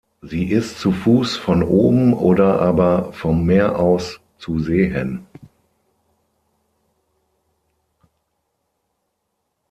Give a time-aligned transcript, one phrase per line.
[0.23, 5.27] Sie ist zu Fuß von oben oder aber vom Meer aus zu sehen.